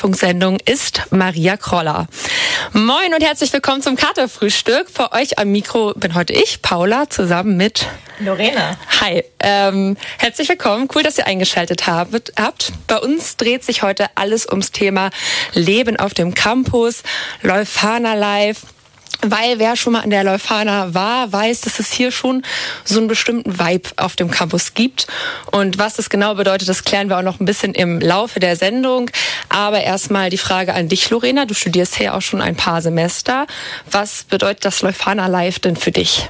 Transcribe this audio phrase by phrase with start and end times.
[0.00, 2.06] Diese Bürgerrundfunksendung ist Maria Kroller.
[2.72, 4.88] Moin und herzlich willkommen zum Katerfrühstück.
[4.90, 7.86] Für euch am Mikro bin heute ich, Paula, zusammen mit
[8.18, 8.78] Lorena.
[9.00, 10.88] Hi, ähm, herzlich willkommen.
[10.94, 12.72] Cool, dass ihr eingeschaltet habt.
[12.86, 15.10] Bei uns dreht sich heute alles ums Thema
[15.52, 17.02] Leben auf dem Campus,
[17.42, 18.62] Leuphana Live.
[19.22, 22.42] Weil wer schon mal an der Leuphana war, weiß, dass es hier schon
[22.84, 25.06] so einen bestimmten Vibe auf dem Campus gibt.
[25.50, 28.56] Und was das genau bedeutet, das klären wir auch noch ein bisschen im Laufe der
[28.56, 29.10] Sendung.
[29.48, 31.44] Aber erstmal die Frage an dich, Lorena.
[31.44, 33.46] Du studierst hier auch schon ein paar Semester.
[33.90, 36.28] Was bedeutet das Leuphana Live denn für dich?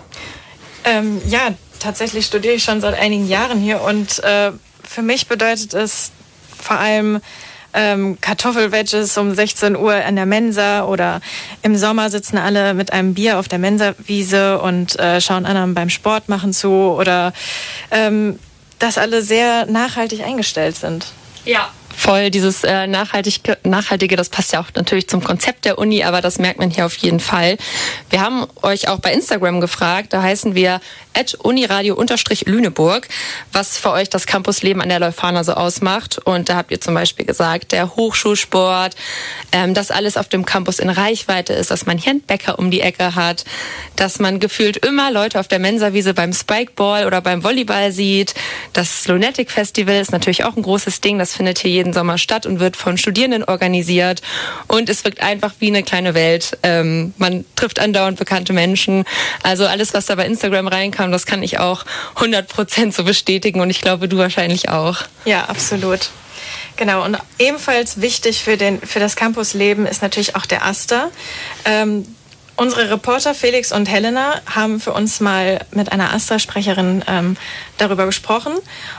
[0.84, 5.74] Ähm, ja, tatsächlich studiere ich schon seit einigen Jahren hier und äh, für mich bedeutet
[5.74, 6.10] es
[6.60, 7.20] vor allem
[7.74, 11.20] ähm, Kartoffelwedges um 16 Uhr an der Mensa oder
[11.62, 15.90] im Sommer sitzen alle mit einem Bier auf der Mensawiese und äh, schauen anderen beim
[15.90, 17.32] Sport machen zu oder
[17.90, 18.38] ähm,
[18.78, 21.06] dass alle sehr nachhaltig eingestellt sind.
[21.44, 26.02] Ja, voll dieses äh, nachhaltige, nachhaltige, das passt ja auch natürlich zum Konzept der Uni,
[26.02, 27.58] aber das merkt man hier auf jeden Fall.
[28.08, 30.80] Wir haben euch auch bei Instagram gefragt, da heißen wir
[31.38, 33.08] uniradio-lüneburg,
[33.52, 36.18] was für euch das Campusleben an der Leuphana so ausmacht.
[36.18, 38.94] Und da habt ihr zum Beispiel gesagt, der Hochschulsport,
[39.52, 42.70] ähm, dass alles auf dem Campus in Reichweite ist, dass man hier einen Bäcker um
[42.70, 43.44] die Ecke hat,
[43.96, 48.34] dass man gefühlt immer Leute auf der Mensawiese beim Spikeball oder beim Volleyball sieht.
[48.72, 52.46] Das Lunatic Festival ist natürlich auch ein großes Ding, das findet hier jeden Sommer statt
[52.46, 54.22] und wird von Studierenden organisiert.
[54.68, 56.58] Und es wirkt einfach wie eine kleine Welt.
[56.62, 59.04] Ähm, man trifft andauernd bekannte Menschen.
[59.42, 60.68] Also alles, was da bei Instagram
[61.00, 61.84] reinkam, das kann ich auch
[62.16, 64.98] 100 Prozent so bestätigen und ich glaube, du wahrscheinlich auch.
[65.24, 66.10] Ja, absolut.
[66.76, 71.10] Genau, und ebenfalls wichtig für, den, für das Campusleben ist natürlich auch der Aster.
[71.64, 72.06] Ähm,
[72.56, 77.36] unsere Reporter Felix und Helena haben für uns mal mit einer Astra-Sprecherin ähm,
[77.78, 78.52] darüber gesprochen.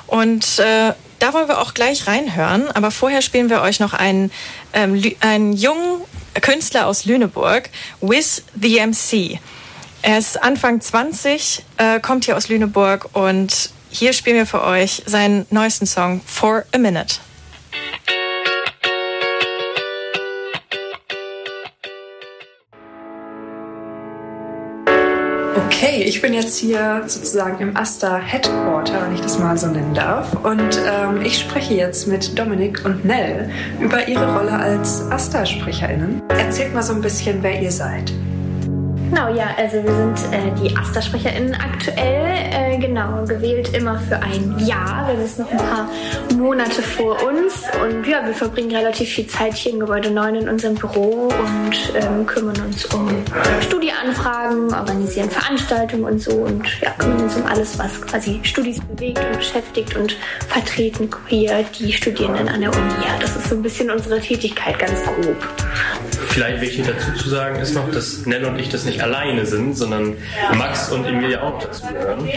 [0.07, 2.69] Und äh, da wollen wir auch gleich reinhören.
[2.71, 4.31] Aber vorher spielen wir euch noch einen,
[4.73, 6.01] ähm, einen jungen
[6.41, 7.69] Künstler aus Lüneburg,
[7.99, 9.39] With the MC.
[10.03, 15.03] Er ist Anfang 20, äh, kommt hier aus Lüneburg und hier spielen wir für euch
[15.05, 17.17] seinen neuesten Song For a Minute.
[25.67, 29.93] Okay, ich bin jetzt hier sozusagen im Asta Headquarter, wenn ich das mal so nennen
[29.93, 30.33] darf.
[30.43, 36.23] Und ähm, ich spreche jetzt mit Dominik und Nell über ihre Rolle als Asta-SprecherInnen.
[36.29, 38.11] Erzählt mal so ein bisschen, wer ihr seid.
[39.11, 44.57] Genau, ja, also wir sind äh, die AStA-SprecherInnen aktuell, äh, genau, gewählt immer für ein
[44.59, 45.05] Jahr.
[45.05, 45.89] Wir haben jetzt noch ein paar
[46.37, 50.47] Monate vor uns und ja, wir verbringen relativ viel Zeit hier im Gebäude 9 in
[50.47, 53.09] unserem Büro und ähm, kümmern uns um
[53.59, 59.19] Studieanfragen, organisieren Veranstaltungen und so und ja, kümmern uns um alles, was quasi Studis bewegt
[59.19, 60.15] und beschäftigt und
[60.47, 62.93] vertreten hier die Studierenden an der Uni.
[63.05, 65.35] Ja, das ist so ein bisschen unsere Tätigkeit ganz grob.
[66.27, 69.77] Vielleicht wichtig dazu zu sagen ist noch, dass Nell und ich das nicht alleine sind,
[69.77, 70.15] sondern
[70.55, 72.27] Max und Emilia auch dazu gehören,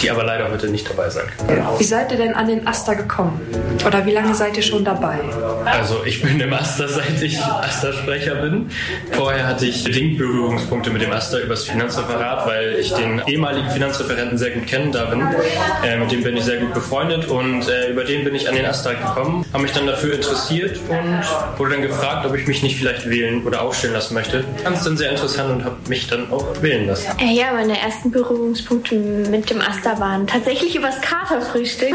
[0.00, 1.62] die aber leider heute nicht dabei sein können.
[1.78, 3.40] Wie seid ihr denn an den Asta gekommen?
[3.86, 5.18] Oder wie lange seid ihr schon dabei?
[5.64, 8.70] Also ich bin im Asta, seit ich Asta-Sprecher bin.
[9.12, 14.38] Vorher hatte ich bedingt Berührungspunkte mit dem Asta übers Finanzreferat, weil ich den ehemaligen Finanzreferenten
[14.38, 15.22] sehr gut kennen da bin.
[15.84, 18.54] Äh, mit dem bin ich sehr gut befreundet und äh, über den bin ich an
[18.54, 22.62] den Asta gekommen, habe mich dann dafür interessiert und wurde dann gefragt, ob ich mich
[22.62, 24.44] nicht vielleicht wählen oder aufstellen lassen möchte.
[24.62, 27.06] Fand es dann sehr interessant und habe mich dann auch wählen lassen.
[27.18, 31.94] Äh, ja, meine ersten Berührungspunkte mit dem Asta waren tatsächlich übers Katerfrühstück.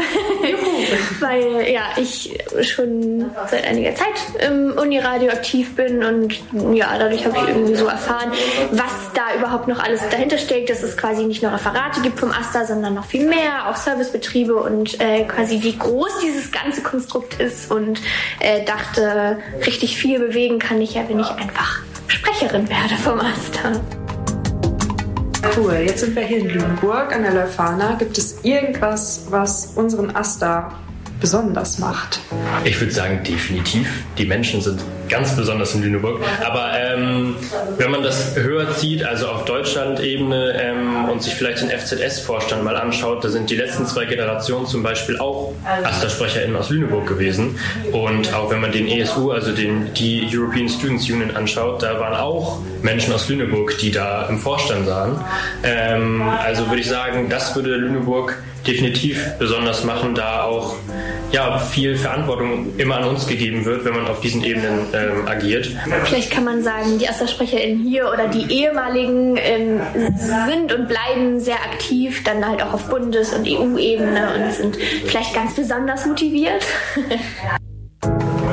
[1.20, 4.06] Weil ja, ich schon seit einiger Zeit
[4.46, 6.34] im Uniradio aktiv bin und
[6.74, 8.32] ja, dadurch habe ich irgendwie so erfahren,
[8.72, 12.30] was da überhaupt noch alles dahinter steckt, dass es quasi nicht nur Referate gibt vom
[12.30, 17.40] Asta, sondern noch viel mehr, auch Servicebetriebe und äh, quasi wie groß dieses ganze Konstrukt
[17.40, 18.00] ist und
[18.40, 23.80] äh, dachte, richtig viel bewegen kann ich ja, wenn ich einfach Sprecherin werde vom Asta.
[25.56, 27.94] Cool, jetzt sind wir hier in Lüneburg an der Leuphana.
[27.98, 30.72] Gibt es irgendwas, was unseren Asta
[31.20, 32.20] besonders macht?
[32.64, 33.88] Ich würde sagen, definitiv.
[34.18, 36.20] Die Menschen sind ganz besonders in Lüneburg.
[36.44, 37.36] Aber ähm,
[37.78, 42.76] wenn man das höher zieht, also auf Deutschland-Ebene ähm, und sich vielleicht den FZS-Vorstand mal
[42.76, 47.58] anschaut, da sind die letzten zwei Generationen zum Beispiel auch AStA-SprecherInnen aus Lüneburg gewesen.
[47.92, 52.14] Und auch wenn man den ESU, also den, die European Students Union anschaut, da waren
[52.14, 55.22] auch Menschen aus Lüneburg, die da im Vorstand sahen.
[55.62, 60.76] Ähm, also würde ich sagen, das würde Lüneburg definitiv besonders machen, da auch
[61.32, 65.70] ja, viel Verantwortung immer an uns gegeben wird, wenn man auf diesen Ebenen ähm, agiert.
[66.04, 69.80] Vielleicht kann man sagen, die AStA-SprecherInnen hier oder die ehemaligen ähm,
[70.16, 75.34] sind und bleiben sehr aktiv, dann halt auch auf Bundes- und EU-Ebene und sind vielleicht
[75.34, 76.64] ganz besonders motiviert.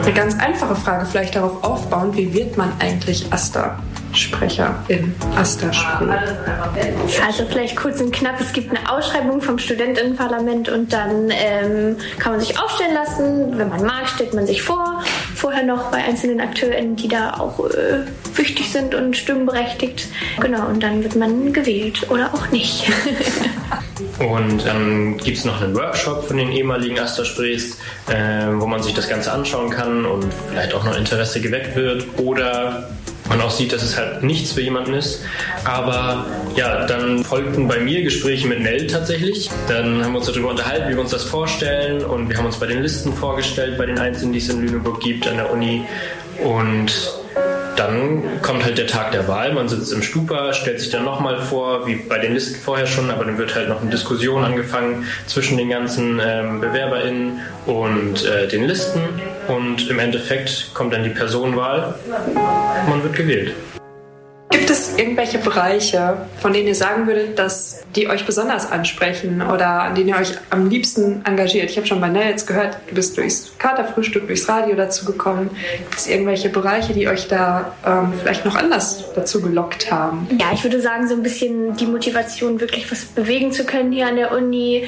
[0.04, 3.26] Eine ganz einfache Frage, vielleicht darauf aufbauend, wie wird man eigentlich
[4.12, 6.10] AStA-Sprecher in AStA-Spree?
[7.26, 12.34] Also vielleicht kurz und knapp, es gibt eine Ausschreibung vom Studentinnenparlament und dann ähm, kann
[12.34, 13.58] man sich aufstellen lassen.
[13.58, 15.04] Wenn man mag, stellt man sich vor.
[15.36, 18.06] Vorher noch bei einzelnen AkteurInnen, die da auch äh,
[18.36, 20.08] wichtig sind und stimmberechtigt.
[20.40, 22.90] Genau, und dann wird man gewählt oder auch nicht.
[24.20, 27.78] Und dann gibt es noch einen Workshop von den ehemaligen Astersprees,
[28.08, 32.06] äh, wo man sich das Ganze anschauen kann und vielleicht auch noch Interesse geweckt wird
[32.20, 32.90] oder
[33.30, 35.22] man auch sieht, dass es halt nichts für jemanden ist.
[35.64, 36.26] Aber
[36.56, 39.50] ja, dann folgten bei mir Gespräche mit Nell tatsächlich.
[39.68, 42.58] Dann haben wir uns darüber unterhalten, wie wir uns das vorstellen und wir haben uns
[42.58, 45.84] bei den Listen vorgestellt, bei den einzelnen, die es in Lüneburg gibt an der Uni.
[46.44, 46.92] Und
[47.78, 51.42] dann kommt halt der Tag der Wahl, man sitzt im Stupa, stellt sich dann nochmal
[51.42, 55.06] vor, wie bei den Listen vorher schon, aber dann wird halt noch eine Diskussion angefangen
[55.28, 59.02] zwischen den ganzen ähm, BewerberInnen und äh, den Listen.
[59.48, 61.96] Und im Endeffekt kommt dann die Personenwahl,
[62.90, 63.54] man wird gewählt.
[64.50, 69.82] Gibt es irgendwelche Bereiche, von denen ihr sagen würdet, dass die euch besonders ansprechen oder
[69.82, 71.70] an denen ihr euch am liebsten engagiert?
[71.70, 75.50] Ich habe schon bei jetzt gehört, du bist durchs Katerfrühstück, durchs Radio dazu gekommen.
[75.78, 80.28] Gibt es irgendwelche Bereiche, die euch da ähm, vielleicht noch anders dazu gelockt haben?
[80.40, 84.08] Ja, ich würde sagen, so ein bisschen die Motivation, wirklich was bewegen zu können hier
[84.08, 84.86] an der Uni.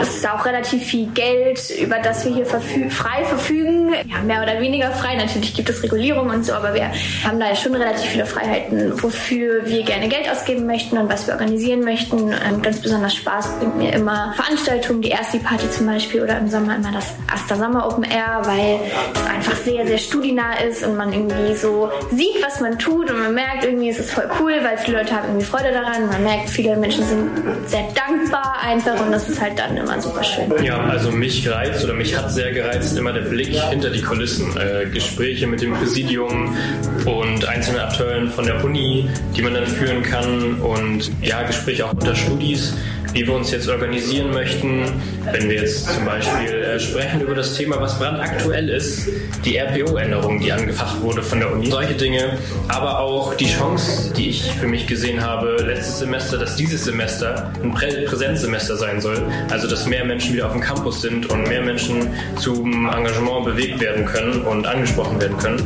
[0.00, 3.94] Es ist auch relativ viel Geld, über das wir hier verfü frei verfügen.
[4.06, 5.16] Ja, mehr oder weniger frei.
[5.16, 6.90] Natürlich gibt es Regulierung und so, aber wir
[7.24, 11.26] haben da ja schon relativ viele Freiheiten, wofür wir gerne Geld ausgeben möchten und was
[11.26, 12.30] wir organisieren möchten.
[12.30, 16.48] Ähm, ganz besonders Spaß bringt mir immer Veranstaltungen, die Ersti Party zum Beispiel oder im
[16.48, 18.80] Sommer immer das Asta Sommer Open Air, weil
[19.14, 23.18] es einfach sehr, sehr studienah ist und man irgendwie so sieht, was man tut und
[23.18, 26.06] man merkt, irgendwie ist es voll cool, weil viele Leute haben irgendwie Freude daran.
[26.08, 27.30] Man merkt, viele Menschen sind
[27.66, 30.52] sehr dankbar einfach und das ist halt dann immer super schön.
[30.62, 34.56] Ja, also mich reizt oder mich hat sehr gereizt immer der Blick hinter die Kulissen.
[34.56, 36.56] Äh, Gespräche mit dem Präsidium
[37.04, 38.87] und einzelnen Akteuren von der Uni,
[39.36, 42.74] die man dann führen kann und ja, Gespräche auch unter Studis,
[43.12, 44.84] wie wir uns jetzt organisieren möchten.
[45.32, 49.08] Wenn wir jetzt zum Beispiel äh, sprechen über das Thema, was brandaktuell ist,
[49.44, 52.38] die RPO-Änderung, die angefacht wurde von der Uni, solche Dinge,
[52.68, 57.52] aber auch die Chance, die ich für mich gesehen habe letztes Semester, dass dieses Semester
[57.62, 61.48] ein Prä Präsenzsemester sein soll, also dass mehr Menschen wieder auf dem Campus sind und
[61.48, 65.62] mehr Menschen zum Engagement bewegt werden können und angesprochen werden können.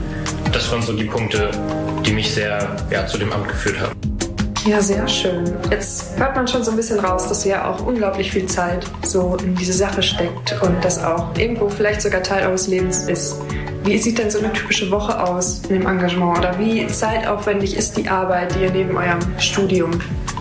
[0.52, 1.50] Das waren so die Punkte,
[2.04, 3.92] die mich sehr ja, zu dem Amt geführt haben.
[4.64, 5.52] Ja, sehr schön.
[5.70, 9.36] Jetzt hört man schon so ein bisschen raus, dass ja auch unglaublich viel Zeit so
[9.42, 13.36] in diese Sache steckt und das auch irgendwo vielleicht sogar Teil eures Lebens ist.
[13.84, 17.96] Wie sieht denn so eine typische Woche aus in dem Engagement oder wie zeitaufwendig ist
[17.96, 19.90] die Arbeit, die ihr neben eurem Studium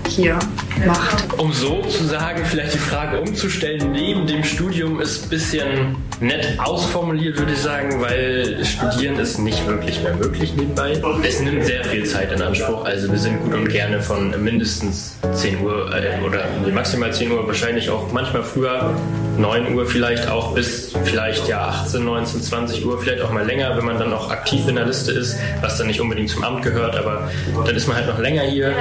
[0.07, 0.37] hier
[0.85, 1.39] macht?
[1.39, 6.57] Um so zu sagen, vielleicht die Frage umzustellen, neben dem Studium ist ein bisschen nett
[6.59, 11.01] ausformuliert, würde ich sagen, weil Studieren ist nicht wirklich mehr möglich nebenbei.
[11.23, 15.17] Es nimmt sehr viel Zeit in Anspruch, also wir sind gut und gerne von mindestens
[15.33, 18.93] 10 Uhr äh, oder maximal 10 Uhr, wahrscheinlich auch manchmal früher,
[19.41, 23.75] 9 Uhr vielleicht auch bis vielleicht ja 18, 19, 20 Uhr, vielleicht auch mal länger,
[23.75, 26.63] wenn man dann auch aktiv in der Liste ist, was dann nicht unbedingt zum Amt
[26.63, 27.29] gehört, aber
[27.65, 28.73] dann ist man halt noch länger hier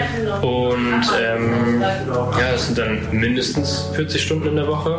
[0.43, 4.99] und ähm, ja, es sind dann mindestens 40 Stunden in der Woche,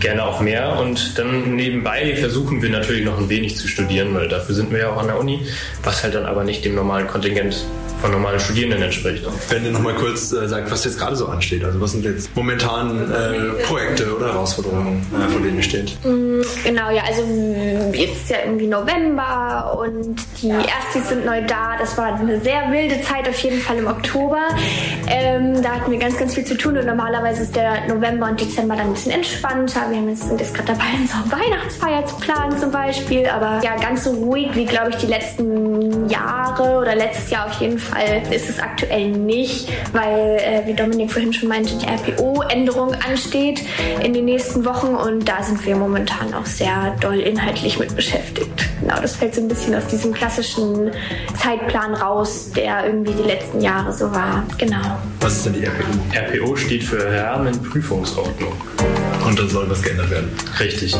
[0.00, 0.78] gerne auch mehr.
[0.78, 4.78] Und dann nebenbei versuchen wir natürlich noch ein wenig zu studieren, weil dafür sind wir
[4.80, 5.46] ja auch an der Uni,
[5.82, 7.56] was halt dann aber nicht dem normalen Kontingent
[8.00, 9.24] von normalen Studierenden entspricht.
[9.48, 12.34] Wenn ihr nochmal kurz äh, sagt, was jetzt gerade so ansteht, also was sind jetzt
[12.34, 15.96] momentan äh, Projekte oder Herausforderungen, äh, vor denen ihr steht?
[16.02, 17.22] Genau, ja, also
[17.92, 21.76] jetzt ist ja irgendwie November und die Erstis sind neu da.
[21.78, 24.40] Das war eine sehr wilde Zeit auf jeden Fall im Oktober.
[25.08, 28.40] Ähm, da hatten wir ganz, ganz viel zu tun und normalerweise ist der November und
[28.40, 29.90] Dezember dann ein bisschen entspannter.
[29.90, 33.76] Wir haben jetzt, sind jetzt gerade dabei, unsere Weihnachtsfeier zu planen zum Beispiel, aber ja,
[33.76, 37.89] ganz so ruhig wie, glaube ich, die letzten Jahre oder letztes Jahr auf jeden Fall
[38.30, 43.62] ist es aktuell nicht, weil, äh, wie Dominik vorhin schon meinte, die RPO-Änderung ansteht
[44.02, 48.68] in den nächsten Wochen und da sind wir momentan auch sehr doll inhaltlich mit beschäftigt.
[48.80, 50.90] Genau, das fällt so ein bisschen aus diesem klassischen
[51.40, 54.44] Zeitplan raus, der irgendwie die letzten Jahre so war.
[54.58, 54.98] Genau.
[55.20, 56.44] Was ist denn die RPO?
[56.44, 58.52] RPO steht für Rahmenprüfungsordnung.
[59.26, 60.30] Und da soll was geändert werden.
[60.58, 60.96] Richtig.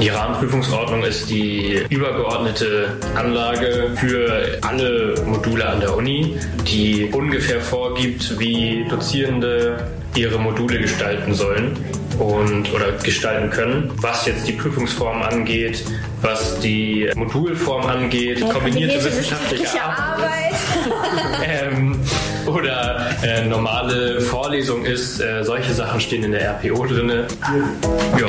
[0.00, 8.38] Die Rahmenprüfungsordnung ist die übergeordnete Anlage für alle Module an der Uni, die ungefähr vorgibt,
[8.38, 11.76] wie Dozierende ihre Module gestalten sollen
[12.18, 15.84] und oder gestalten können, was jetzt die Prüfungsform angeht,
[16.20, 20.54] was die Modulform angeht, ja, kombinierte wissenschaftliche Arbeit,
[21.44, 21.98] ähm,
[22.46, 27.24] oder äh, normale Vorlesung ist, äh, solche Sachen stehen in der RPO drin.
[28.18, 28.28] Ja.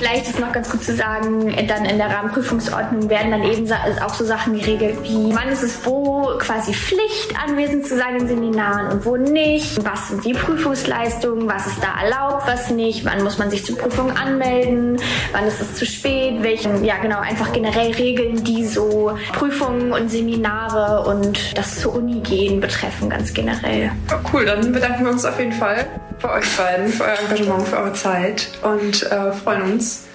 [0.00, 3.70] Vielleicht ist noch ganz gut zu sagen, dann in der Rahmenprüfungsordnung werden dann eben
[4.02, 8.26] auch so Sachen geregelt, wie wann ist es wo quasi Pflicht anwesend zu sein in
[8.26, 13.22] Seminaren und wo nicht, was sind die Prüfungsleistungen, was ist da erlaubt, was nicht, wann
[13.22, 14.96] muss man sich zur Prüfung anmelden,
[15.32, 20.10] wann ist es zu spät, welche, ja genau, einfach generell Regeln, die so Prüfungen und
[20.10, 23.90] Seminare und das zur Uni gehen betreffen, ganz generell.
[24.32, 25.86] Cool, dann bedanken wir uns auf jeden Fall
[26.18, 30.06] für euch beiden, für euer Engagement, für eure Zeit und äh, freuen uns,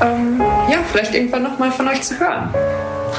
[0.00, 0.40] ähm,
[0.70, 2.50] ja, vielleicht irgendwann nochmal von euch zu hören.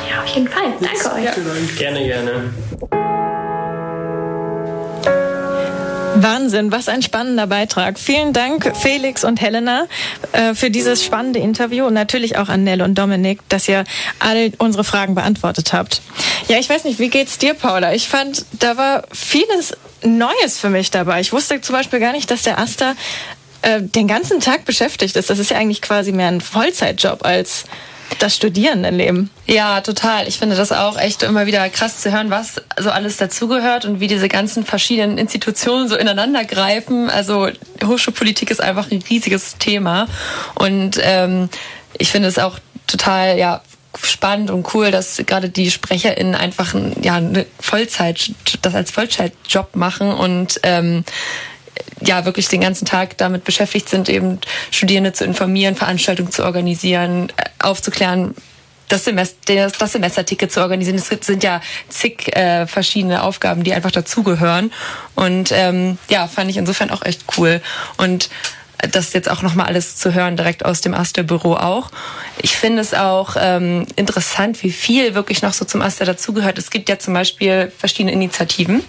[0.09, 0.73] Ja, auf jeden Fall.
[0.79, 1.23] Danke euch.
[1.23, 1.31] Ja.
[1.77, 3.06] Gerne, gerne.
[6.23, 7.99] Wahnsinn, was ein spannender Beitrag.
[7.99, 9.87] Vielen Dank, Felix und Helena,
[10.31, 13.83] äh, für dieses spannende Interview und natürlich auch an Nell und Dominik, dass ihr
[14.19, 16.01] all unsere Fragen beantwortet habt.
[16.47, 17.93] Ja, ich weiß nicht, wie geht's dir, Paula?
[17.93, 21.21] Ich fand, da war vieles Neues für mich dabei.
[21.21, 22.95] Ich wusste zum Beispiel gar nicht, dass der Asta
[23.61, 25.29] äh, den ganzen Tag beschäftigt ist.
[25.29, 27.65] Das ist ja eigentlich quasi mehr ein Vollzeitjob als
[28.19, 29.29] das Studierendenleben.
[29.45, 30.27] Ja, total.
[30.27, 33.99] Ich finde das auch echt immer wieder krass zu hören, was so alles dazugehört und
[33.99, 37.09] wie diese ganzen verschiedenen Institutionen so ineinander greifen.
[37.09, 37.49] Also
[37.83, 40.07] Hochschulpolitik ist einfach ein riesiges Thema
[40.55, 41.49] und ähm,
[41.97, 43.61] ich finde es auch total ja
[44.03, 50.11] spannend und cool, dass gerade die SprecherInnen einfach ja, eine Vollzeit, das als Vollzeitjob machen
[50.11, 51.03] und ähm,
[52.01, 54.39] ja wirklich den ganzen Tag damit beschäftigt sind, eben
[54.71, 58.35] Studierende zu informieren, Veranstaltungen zu organisieren, äh, aufzuklären,
[58.87, 60.97] das, Semester, das Semesterticket zu organisieren.
[60.97, 64.71] Es sind ja zig äh, verschiedene Aufgaben, die einfach dazugehören.
[65.15, 67.61] Und ähm, ja, fand ich insofern auch echt cool.
[67.97, 68.29] Und
[68.91, 71.89] das jetzt auch nochmal alles zu hören, direkt aus dem Aster-Büro auch.
[72.41, 76.57] Ich finde es auch ähm, interessant, wie viel wirklich noch so zum Aster dazugehört.
[76.57, 78.83] Es gibt ja zum Beispiel verschiedene Initiativen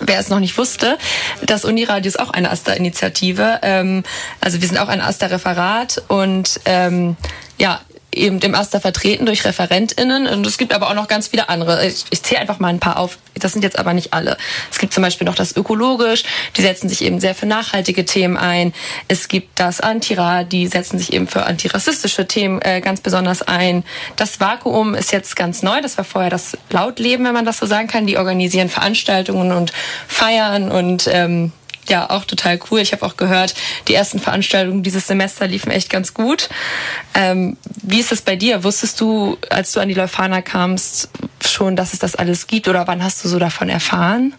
[0.00, 0.98] Wer es noch nicht wusste,
[1.42, 3.60] das Uniradio ist auch eine AStA-Initiative.
[3.62, 4.02] Ähm,
[4.40, 7.16] also wir sind auch ein AStA-Referat und ähm,
[7.58, 7.80] ja,
[8.16, 10.26] eben im Aster vertreten durch ReferentInnen.
[10.26, 11.86] Und es gibt aber auch noch ganz viele andere.
[11.86, 13.18] Ich, ich zähle einfach mal ein paar auf.
[13.34, 14.36] Das sind jetzt aber nicht alle.
[14.70, 16.22] Es gibt zum Beispiel noch das Ökologisch.
[16.56, 18.72] Die setzen sich eben sehr für nachhaltige Themen ein.
[19.08, 20.44] Es gibt das Antira.
[20.44, 23.84] Die setzen sich eben für antirassistische Themen äh, ganz besonders ein.
[24.16, 25.80] Das Vakuum ist jetzt ganz neu.
[25.80, 28.06] Das war vorher das Lautleben, wenn man das so sagen kann.
[28.06, 29.72] Die organisieren Veranstaltungen und
[30.06, 31.52] feiern und ähm,
[31.88, 32.80] ja auch total cool.
[32.80, 33.54] Ich habe auch gehört,
[33.88, 36.48] die ersten Veranstaltungen dieses Semester liefen echt ganz gut.
[37.14, 38.64] Ähm, wie ist es bei dir?
[38.64, 41.08] Wusstest du, als du an die Leuphana kamst,
[41.44, 44.34] schon, dass es das alles gibt oder wann hast du so davon erfahren?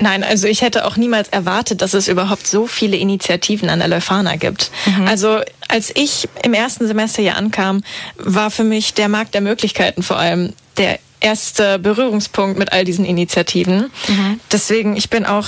[0.00, 3.88] Nein, also ich hätte auch niemals erwartet, dass es überhaupt so viele Initiativen an der
[3.88, 4.70] Leuphana gibt.
[4.86, 5.06] Mhm.
[5.06, 7.82] Also als ich im ersten Semester hier ankam,
[8.16, 13.04] war für mich der Markt der Möglichkeiten vor allem der erste Berührungspunkt mit all diesen
[13.04, 13.90] Initiativen.
[14.06, 14.40] Mhm.
[14.52, 15.46] Deswegen, ich bin auch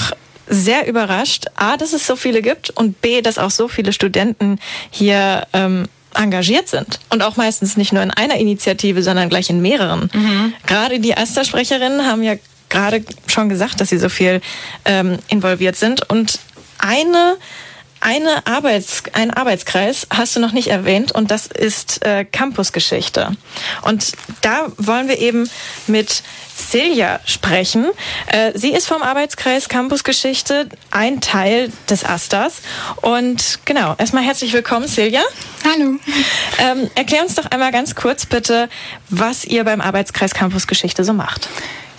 [0.51, 4.59] sehr überrascht, a, dass es so viele gibt und b, dass auch so viele Studenten
[4.91, 9.63] hier ähm, engagiert sind und auch meistens nicht nur in einer Initiative, sondern gleich in
[9.63, 10.11] mehreren.
[10.13, 10.53] Mhm.
[10.67, 12.35] Gerade die Asta-Sprecherinnen haben ja
[12.69, 14.41] gerade schon gesagt, dass sie so viel
[14.85, 16.41] ähm, involviert sind und
[16.79, 17.37] eine
[18.01, 23.37] eine Arbeits, ein Arbeitskreis hast du noch nicht erwähnt und das ist äh, Campusgeschichte.
[23.83, 25.49] Und da wollen wir eben
[25.87, 26.23] mit
[26.55, 27.87] Silja sprechen.
[28.27, 32.63] Äh, sie ist vom Arbeitskreis Campusgeschichte ein Teil des Astas.
[33.03, 35.23] Und genau, erstmal herzlich willkommen, Silja.
[35.65, 35.97] Hallo.
[36.59, 38.69] Ähm, erklär uns doch einmal ganz kurz bitte,
[39.09, 41.49] was ihr beim Arbeitskreis Campusgeschichte so macht.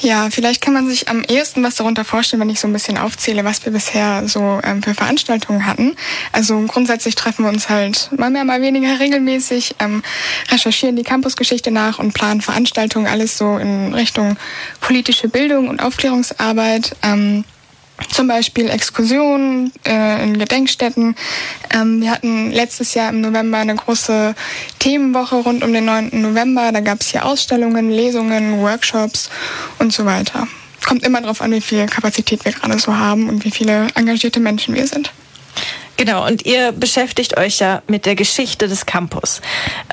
[0.01, 2.97] Ja, vielleicht kann man sich am ehesten was darunter vorstellen, wenn ich so ein bisschen
[2.97, 5.95] aufzähle, was wir bisher so ähm, für Veranstaltungen hatten.
[6.31, 10.01] Also grundsätzlich treffen wir uns halt mal mehr, mal weniger regelmäßig, ähm,
[10.49, 14.37] recherchieren die Campusgeschichte nach und planen Veranstaltungen, alles so in Richtung
[14.79, 16.95] politische Bildung und Aufklärungsarbeit.
[17.03, 17.43] Ähm,
[18.09, 21.15] zum Beispiel Exkursionen äh, in Gedenkstätten.
[21.73, 24.35] Ähm, wir hatten letztes Jahr im November eine große
[24.79, 26.09] Themenwoche rund um den 9.
[26.21, 26.71] November.
[26.71, 29.29] Da gab es hier Ausstellungen, Lesungen, Workshops
[29.79, 30.47] und so weiter.
[30.85, 34.39] Kommt immer darauf an, wie viel Kapazität wir gerade so haben und wie viele engagierte
[34.39, 35.11] Menschen wir sind.
[35.97, 39.41] Genau, und ihr beschäftigt euch ja mit der Geschichte des Campus.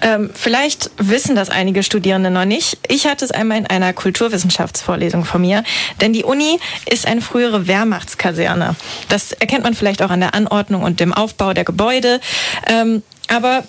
[0.01, 2.79] Ähm, vielleicht wissen das einige Studierende noch nicht.
[2.89, 5.65] Ich hatte es einmal in einer Kulturwissenschaftsvorlesung von mir,
[6.01, 8.75] denn die Uni ist eine frühere Wehrmachtskaserne.
[9.09, 12.21] Das erkennt man vielleicht auch an der Anordnung und dem Aufbau der Gebäude.
[12.67, 13.65] Ähm, aber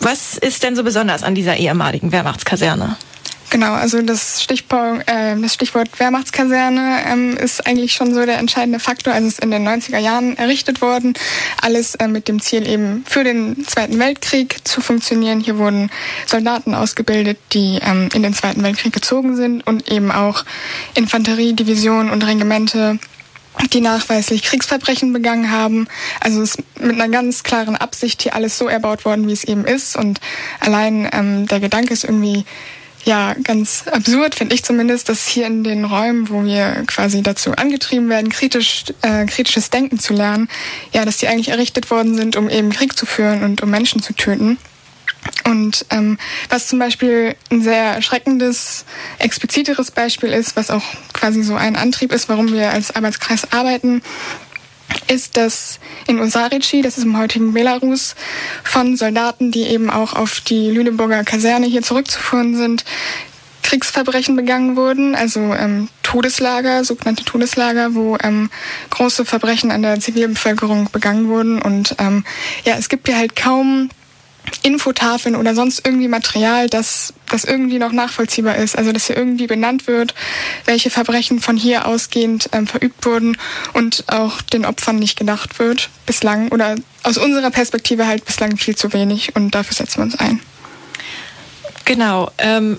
[0.00, 2.96] was ist denn so besonders an dieser ehemaligen Wehrmachtskaserne?
[3.50, 8.80] Genau, also das Stichwort, äh, das Stichwort Wehrmachtskaserne ähm, ist eigentlich schon so der entscheidende
[8.80, 9.14] Faktor.
[9.14, 11.14] Also es ist in den 90er Jahren errichtet worden.
[11.62, 15.40] Alles äh, mit dem Ziel eben für den Zweiten Weltkrieg zu funktionieren.
[15.40, 15.90] Hier wurden
[16.26, 20.44] Soldaten ausgebildet, die ähm, in den Zweiten Weltkrieg gezogen sind und eben auch
[20.94, 22.98] Infanteriedivisionen und Regimente
[23.72, 25.88] die nachweislich Kriegsverbrechen begangen haben.
[26.20, 29.44] Also es ist mit einer ganz klaren Absicht hier alles so erbaut worden, wie es
[29.44, 29.96] eben ist.
[29.96, 30.20] Und
[30.60, 32.44] allein ähm, der Gedanke ist irgendwie
[33.06, 37.52] ja ganz absurd, finde ich zumindest, dass hier in den Räumen, wo wir quasi dazu
[37.52, 40.48] angetrieben werden, kritisch, äh, kritisches Denken zu lernen,
[40.92, 44.02] ja, dass die eigentlich errichtet worden sind, um eben Krieg zu führen und um Menschen
[44.02, 44.58] zu töten.
[45.44, 48.84] Und ähm, was zum Beispiel ein sehr erschreckendes,
[49.18, 54.02] expliziteres Beispiel ist, was auch quasi so ein Antrieb ist, warum wir als Arbeitskreis arbeiten,
[55.08, 58.14] ist, dass in Osarici, das ist im heutigen Belarus,
[58.64, 62.84] von Soldaten, die eben auch auf die Lüneburger Kaserne hier zurückzuführen sind,
[63.62, 68.48] Kriegsverbrechen begangen wurden, also ähm, Todeslager, sogenannte Todeslager, wo ähm,
[68.90, 71.60] große Verbrechen an der Zivilbevölkerung begangen wurden.
[71.60, 72.24] Und ähm,
[72.64, 73.88] ja, es gibt hier halt kaum
[74.62, 78.76] Infotafeln oder sonst irgendwie Material, das, das irgendwie noch nachvollziehbar ist.
[78.76, 80.14] Also dass hier irgendwie benannt wird,
[80.64, 83.36] welche Verbrechen von hier ausgehend ähm, verübt wurden
[83.72, 88.76] und auch den Opfern nicht gedacht wird bislang oder aus unserer Perspektive halt bislang viel
[88.76, 90.40] zu wenig und dafür setzen wir uns ein.
[91.84, 92.30] Genau.
[92.38, 92.78] Ähm,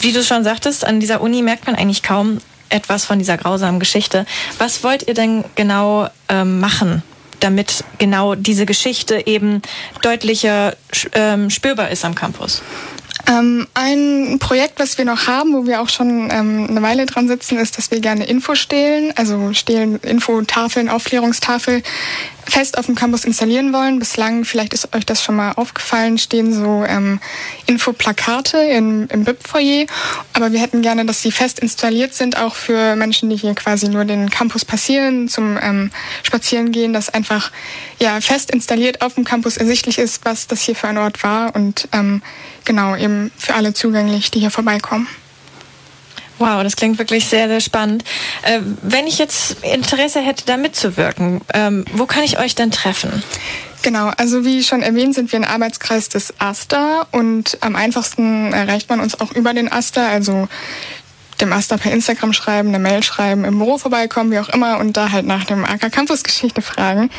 [0.00, 3.80] wie du schon sagtest, an dieser Uni merkt man eigentlich kaum etwas von dieser grausamen
[3.80, 4.26] Geschichte.
[4.58, 7.02] Was wollt ihr denn genau ähm, machen
[7.40, 9.62] damit genau diese Geschichte eben
[10.02, 10.76] deutlicher
[11.12, 12.62] ähm, spürbar ist am Campus?
[13.26, 17.28] Ähm, ein Projekt, was wir noch haben, wo wir auch schon ähm, eine Weile dran
[17.28, 21.82] sitzen, ist, dass wir gerne Info stehlen, also stehlen Infotafeln, Aufklärungstafel
[22.48, 23.98] fest auf dem Campus installieren wollen.
[23.98, 27.20] Bislang, vielleicht ist euch das schon mal aufgefallen, stehen so ähm,
[27.66, 29.86] Infoplakate im, im BIP-Foyer.
[30.32, 33.88] Aber wir hätten gerne, dass sie fest installiert sind, auch für Menschen, die hier quasi
[33.88, 35.90] nur den Campus passieren, zum ähm,
[36.22, 37.50] Spazieren gehen, dass einfach
[38.00, 41.54] ja fest installiert auf dem Campus ersichtlich ist, was das hier für ein Ort war
[41.54, 42.22] und ähm,
[42.64, 45.06] genau eben für alle zugänglich, die hier vorbeikommen.
[46.38, 48.04] Wow, das klingt wirklich sehr, sehr spannend.
[48.42, 53.22] Äh, wenn ich jetzt Interesse hätte, da mitzuwirken, ähm, wo kann ich euch denn treffen?
[53.82, 58.88] Genau, also wie schon erwähnt, sind wir ein Arbeitskreis des AStA und am einfachsten erreicht
[58.88, 60.48] man uns auch über den AStA, also
[61.40, 64.96] dem AStA per Instagram schreiben, eine Mail schreiben, im Büro vorbeikommen, wie auch immer und
[64.96, 67.10] da halt nach dem AK Campus Geschichte fragen.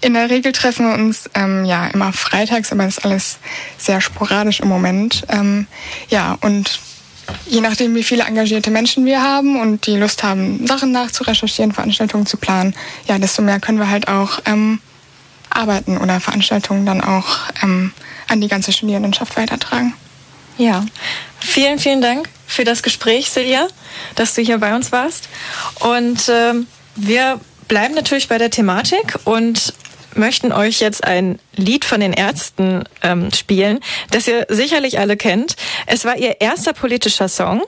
[0.00, 3.38] In der Regel treffen wir uns ähm, ja immer freitags, aber das ist alles
[3.78, 5.24] sehr sporadisch im Moment.
[5.28, 5.66] Ähm,
[6.08, 6.80] ja, und
[7.46, 12.26] je nachdem, wie viele engagierte Menschen wir haben und die Lust haben, Sachen nachzurecherchieren, Veranstaltungen
[12.26, 12.74] zu planen,
[13.06, 14.80] ja, desto mehr können wir halt auch ähm,
[15.50, 17.92] arbeiten oder Veranstaltungen dann auch ähm,
[18.28, 19.94] an die ganze Studierendenschaft weitertragen.
[20.58, 20.84] Ja,
[21.38, 23.66] vielen, vielen Dank für das Gespräch, Silja,
[24.14, 25.28] dass du hier bei uns warst.
[25.80, 26.66] Und ähm,
[26.96, 29.72] wir bleiben natürlich bei der Thematik und
[30.14, 35.56] möchten euch jetzt ein Lied von den Ärzten ähm, spielen, das ihr sicherlich alle kennt.
[35.86, 37.62] Es war ihr erster politischer Song.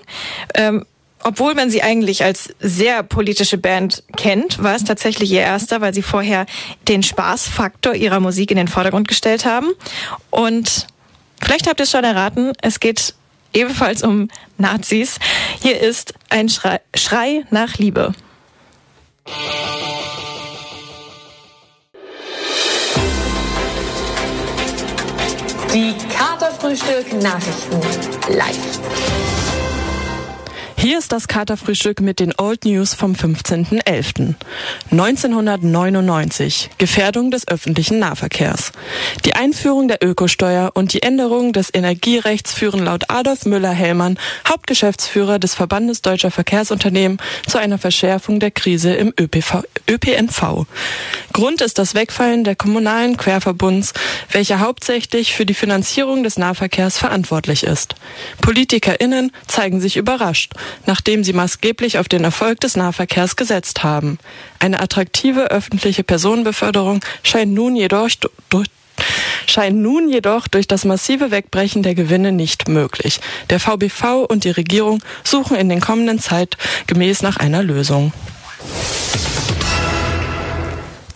[0.54, 0.84] Ähm,
[1.24, 5.94] obwohl man sie eigentlich als sehr politische Band kennt, war es tatsächlich ihr erster, weil
[5.94, 6.46] sie vorher
[6.88, 9.72] den Spaßfaktor ihrer Musik in den Vordergrund gestellt haben.
[10.30, 10.86] Und
[11.40, 13.14] vielleicht habt ihr es schon erraten, es geht
[13.52, 14.28] ebenfalls um
[14.58, 15.18] Nazis.
[15.60, 18.14] Hier ist ein Schrei, Schrei nach Liebe.
[25.72, 27.80] Die Katerfrühstück Nachrichten
[28.28, 29.31] live.
[30.82, 34.34] Hier ist das Katerfrühstück mit den Old News vom 15.11.
[34.90, 36.70] 1999.
[36.76, 38.72] Gefährdung des öffentlichen Nahverkehrs.
[39.24, 44.18] Die Einführung der Ökosteuer und die Änderung des Energierechts führen laut Adolf Müller-Hellmann,
[44.48, 50.66] Hauptgeschäftsführer des Verbandes Deutscher Verkehrsunternehmen, zu einer Verschärfung der Krise im ÖPV, ÖPNV.
[51.32, 53.92] Grund ist das Wegfallen der kommunalen Querverbunds,
[54.32, 57.94] welcher hauptsächlich für die Finanzierung des Nahverkehrs verantwortlich ist.
[58.40, 60.52] PolitikerInnen zeigen sich überrascht
[60.86, 64.18] nachdem sie maßgeblich auf den Erfolg des Nahverkehrs gesetzt haben.
[64.58, 68.08] Eine attraktive öffentliche Personenbeförderung scheint nun jedoch
[68.48, 68.68] durch
[69.46, 73.20] scheint nun jedoch durch das massive Wegbrechen der Gewinne nicht möglich.
[73.50, 76.56] Der VBV und die Regierung suchen in den kommenden Zeit
[76.86, 78.12] gemäß nach einer Lösung.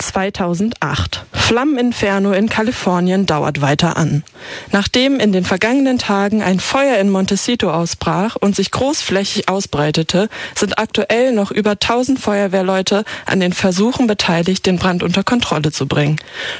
[0.07, 1.25] 2008.
[1.33, 4.25] Flammeninferno in Kalifornien dauert weiter an.
[4.73, 10.79] Nachdem in den vergangenen Tagen ein Feuer in Montecito ausbrach und sich großflächig ausbreitete, sind
[10.79, 16.17] aktuell noch über 1000 Feuerwehrleute an den Versuchen beteiligt, den Brand unter Kontrolle zu bringen.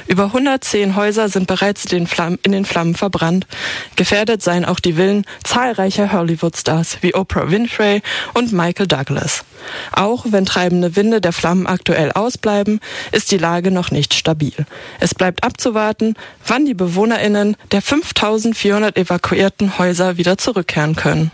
[0.07, 2.07] Über 110 Häuser sind bereits in
[2.51, 3.47] den Flammen, verbrannt.
[3.95, 8.01] Gefährdet seien auch die Villen zahlreicher Hollywood-Stars wie Oprah Winfrey
[8.33, 9.43] und Michael Douglas.
[9.91, 12.79] Auch wenn treibende Winde der Flammen aktuell ausbleiben,
[13.11, 14.53] ist die Lage noch nicht stabil.
[14.99, 21.31] Es bleibt abzuwarten, wann die BewohnerInnen der 5400 evakuierten Häuser wieder zurückkehren können.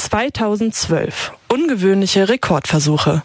[0.00, 1.32] 2012.
[1.48, 3.22] Ungewöhnliche Rekordversuche.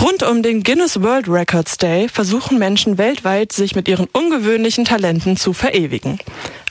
[0.00, 5.36] Rund um den Guinness World Records Day versuchen Menschen weltweit, sich mit ihren ungewöhnlichen Talenten
[5.36, 6.18] zu verewigen.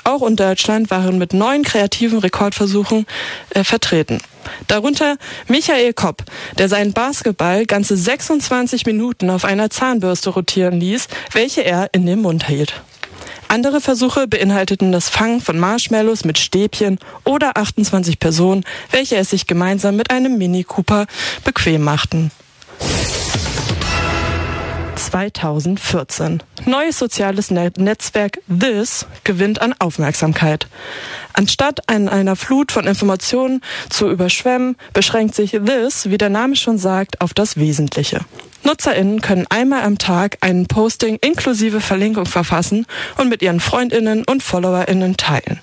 [0.04, 3.06] Auch in Deutschland waren mit neun kreativen Rekordversuchen
[3.50, 4.20] äh, vertreten.
[4.67, 5.17] Darunter
[5.48, 6.24] Michael Kopp,
[6.58, 12.22] der seinen Basketball ganze 26 Minuten auf einer Zahnbürste rotieren ließ, welche er in den
[12.22, 12.82] Mund hielt.
[13.50, 19.48] Andere Versuche beinhalteten das Fangen von Marshmallows mit Stäbchen oder 28 Personen, welche es sich
[19.48, 21.06] gemeinsam mit einem Mini Cooper
[21.44, 22.32] bequem machten.
[24.98, 26.44] 2014.
[26.66, 30.68] Neues soziales Netzwerk This gewinnt an Aufmerksamkeit.
[31.34, 36.78] Anstatt an einer Flut von Informationen zu überschwemmen, beschränkt sich This, wie der Name schon
[36.78, 38.22] sagt, auf das Wesentliche.
[38.63, 42.86] NutzerInnen können einmal am Tag einen Posting inklusive Verlinkung verfassen
[43.17, 45.60] und mit ihren FreundInnen und FollowerInnen teilen.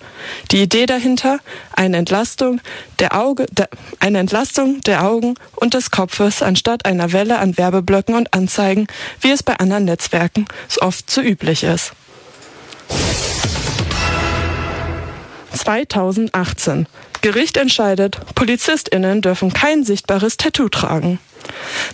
[0.50, 1.38] Die Idee dahinter?
[1.72, 2.60] Eine Entlastung
[2.98, 3.68] der, Auge, der,
[4.00, 8.86] eine Entlastung der Augen und des Kopfes anstatt einer Welle an Werbeblöcken und Anzeigen,
[9.20, 11.92] wie es bei anderen Netzwerken so oft zu üblich ist.
[15.56, 16.86] 2018.
[17.22, 21.18] Gericht entscheidet, PolizistInnen dürfen kein sichtbares Tattoo tragen.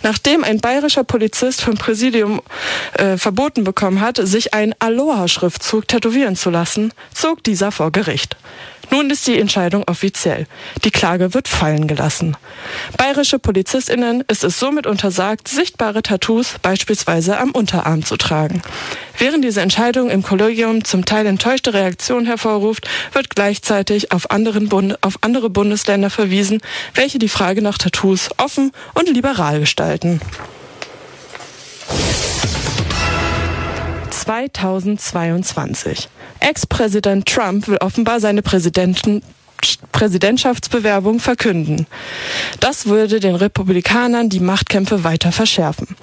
[0.03, 2.41] Nachdem ein bayerischer Polizist vom Präsidium
[2.93, 8.37] äh, verboten bekommen hat, sich ein Aloha-Schriftzug tätowieren zu lassen, zog dieser vor Gericht.
[8.91, 10.47] Nun ist die Entscheidung offiziell.
[10.83, 12.35] Die Klage wird fallen gelassen.
[12.97, 18.61] Bayerische PolizistInnen ist es somit untersagt, sichtbare Tattoos beispielsweise am Unterarm zu tragen.
[19.17, 25.49] Während diese Entscheidung im Kollegium zum Teil enttäuschte Reaktionen hervorruft, wird gleichzeitig auf, auf andere
[25.49, 26.59] Bundesländer verwiesen,
[26.93, 30.21] welche die Frage nach Tattoos offen und liberal gestalten.
[34.09, 36.07] 2022.
[36.39, 39.21] Ex-Präsident Trump will offenbar seine Präsidenten
[39.91, 41.85] Präsidentschaftsbewerbung verkünden.
[42.59, 45.95] Das würde den Republikanern die Machtkämpfe weiter verschärfen.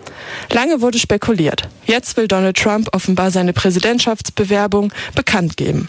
[0.52, 1.68] Lange wurde spekuliert.
[1.84, 5.88] Jetzt will Donald Trump offenbar seine Präsidentschaftsbewerbung bekannt geben.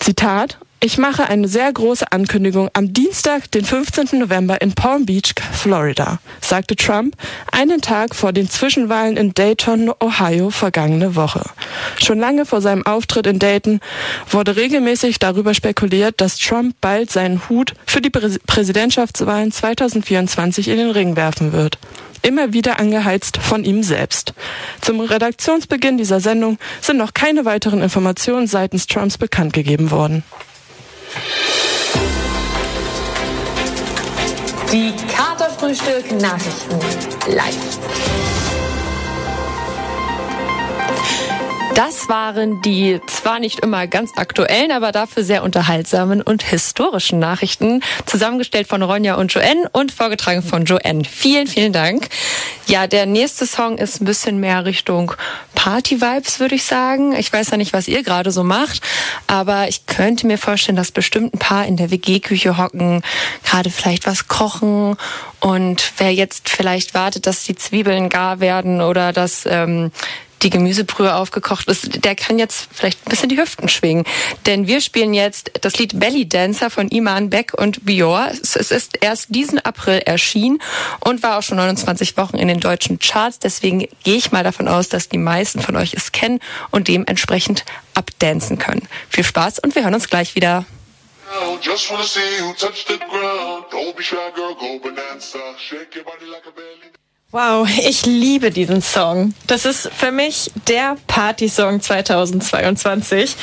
[0.00, 4.18] Zitat ich mache eine sehr große Ankündigung am Dienstag, den 15.
[4.18, 7.16] November in Palm Beach, Florida, sagte Trump
[7.50, 11.42] einen Tag vor den Zwischenwahlen in Dayton, Ohio vergangene Woche.
[12.02, 13.80] Schon lange vor seinem Auftritt in Dayton
[14.28, 20.90] wurde regelmäßig darüber spekuliert, dass Trump bald seinen Hut für die Präsidentschaftswahlen 2024 in den
[20.90, 21.78] Ring werfen wird
[22.24, 24.32] immer wieder angeheizt von ihm selbst.
[24.80, 30.24] Zum Redaktionsbeginn dieser Sendung sind noch keine weiteren Informationen seitens Trumps bekannt gegeben worden.
[34.72, 36.80] Die Katerfrühstück Nachrichten
[37.28, 38.33] live.
[41.74, 47.82] Das waren die zwar nicht immer ganz aktuellen, aber dafür sehr unterhaltsamen und historischen Nachrichten,
[48.06, 51.02] zusammengestellt von Ronja und Joanne und vorgetragen von Joanne.
[51.04, 52.10] Vielen, vielen Dank.
[52.68, 55.14] Ja, der nächste Song ist ein bisschen mehr Richtung
[55.56, 57.12] Party-Vibes, würde ich sagen.
[57.16, 58.80] Ich weiß ja nicht, was ihr gerade so macht,
[59.26, 63.02] aber ich könnte mir vorstellen, dass bestimmt ein paar in der WG-Küche hocken,
[63.42, 64.96] gerade vielleicht was kochen
[65.40, 69.90] und wer jetzt vielleicht wartet, dass die Zwiebeln gar werden oder dass ähm,
[70.44, 74.04] die Gemüsebrühe aufgekocht ist, der kann jetzt vielleicht ein bisschen die Hüften schwingen.
[74.46, 78.30] Denn wir spielen jetzt das Lied Belly Dancer von Iman Beck und Bior.
[78.30, 80.60] Es ist erst diesen April erschienen
[81.00, 83.38] und war auch schon 29 Wochen in den deutschen Charts.
[83.38, 87.64] Deswegen gehe ich mal davon aus, dass die meisten von euch es kennen und dementsprechend
[87.94, 88.86] abdancen können.
[89.08, 90.66] Viel Spaß und wir hören uns gleich wieder.
[91.62, 93.64] Just wanna see who touched the ground.
[93.70, 95.38] Don't be shy, girl, go bonanza.
[95.56, 97.03] Shake your body like a belly.
[97.34, 99.34] Wow, ich liebe diesen Song.
[99.48, 103.34] Das ist für mich der Party-Song 2022.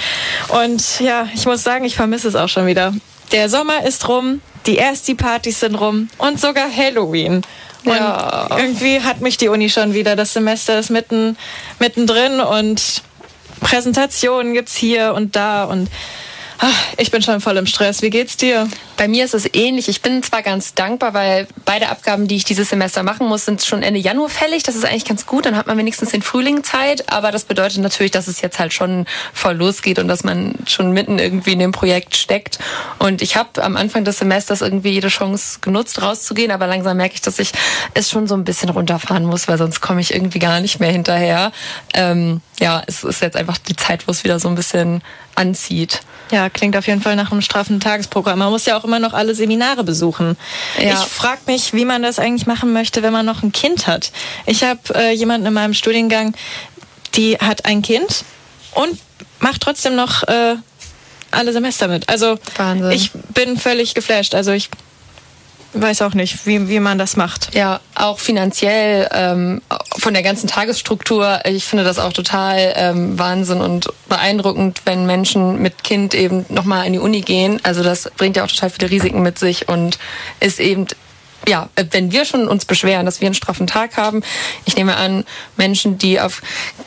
[0.47, 2.93] Und ja, ich muss sagen, ich vermisse es auch schon wieder.
[3.33, 7.41] Der Sommer ist rum, die ersten Partys sind rum und sogar Halloween.
[7.83, 8.47] Und ja.
[8.57, 10.15] irgendwie hat mich die Uni schon wieder.
[10.15, 11.35] Das Semester ist mitten,
[11.77, 13.01] mittendrin und
[13.59, 15.89] Präsentationen gibt's hier und da und
[16.97, 18.03] Ich bin schon voll im Stress.
[18.03, 18.67] Wie geht's dir?
[18.95, 19.89] Bei mir ist es ähnlich.
[19.89, 23.63] Ich bin zwar ganz dankbar, weil beide Abgaben, die ich dieses Semester machen muss, sind
[23.63, 24.61] schon Ende Januar fällig.
[24.61, 25.47] Das ist eigentlich ganz gut.
[25.47, 27.11] Dann hat man wenigstens den Frühling Zeit.
[27.11, 30.91] Aber das bedeutet natürlich, dass es jetzt halt schon voll losgeht und dass man schon
[30.91, 32.59] mitten irgendwie in dem Projekt steckt.
[32.99, 36.51] Und ich habe am Anfang des Semesters irgendwie jede Chance genutzt, rauszugehen.
[36.51, 37.51] Aber langsam merke ich, dass ich
[37.95, 40.91] es schon so ein bisschen runterfahren muss, weil sonst komme ich irgendwie gar nicht mehr
[40.91, 41.51] hinterher.
[41.95, 45.01] Ähm, ja, es ist jetzt einfach die Zeit, wo es wieder so ein bisschen
[45.35, 46.01] anzieht.
[46.31, 48.39] Ja, klingt auf jeden Fall nach einem straffen Tagesprogramm.
[48.39, 50.37] Man muss ja auch immer noch alle Seminare besuchen.
[50.79, 50.93] Ja.
[50.93, 54.11] Ich frage mich, wie man das eigentlich machen möchte, wenn man noch ein Kind hat.
[54.45, 56.33] Ich habe äh, jemanden in meinem Studiengang,
[57.15, 58.23] die hat ein Kind
[58.73, 58.97] und
[59.39, 60.55] macht trotzdem noch äh,
[61.31, 62.07] alle Semester mit.
[62.07, 62.91] Also Wahnsinn.
[62.91, 64.33] ich bin völlig geflasht.
[64.35, 64.69] Also ich
[65.73, 67.53] weiß auch nicht, wie, wie man das macht.
[67.55, 69.61] Ja, auch finanziell ähm,
[69.97, 71.39] von der ganzen Tagesstruktur.
[71.45, 76.85] Ich finde das auch total ähm, Wahnsinn und beeindruckend, wenn Menschen mit Kind eben nochmal
[76.87, 77.59] in die Uni gehen.
[77.63, 79.97] Also das bringt ja auch total viele Risiken mit sich und
[80.39, 80.87] ist eben
[81.47, 84.21] ja, wenn wir schon uns beschweren, dass wir einen straffen Tag haben,
[84.65, 85.25] ich nehme an,
[85.57, 86.41] Menschen, die auf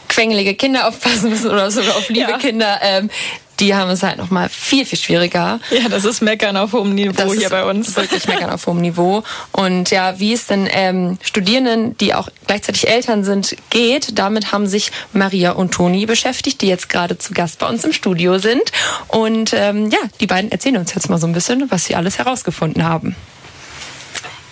[0.09, 2.39] quengelige Kinder aufpassen müssen oder sogar auf liebe ja.
[2.39, 3.11] Kinder, ähm,
[3.61, 5.61] die haben es halt noch mal viel, viel schwieriger.
[5.71, 7.95] Ja, das ist Meckern auf hohem Niveau das hier bei uns.
[7.97, 9.23] Wirklich Meckern auf hohem Niveau.
[9.53, 14.67] Und ja, wie es denn ähm, Studierenden, die auch gleichzeitig Eltern sind, geht, damit haben
[14.67, 18.63] sich Maria und Toni beschäftigt, die jetzt gerade zu Gast bei uns im Studio sind.
[19.09, 22.19] Und ähm, ja, die beiden erzählen uns jetzt mal so ein bisschen, was sie alles
[22.19, 23.17] herausgefunden haben.